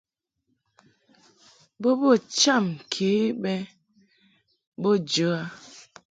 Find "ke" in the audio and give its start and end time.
2.91-3.09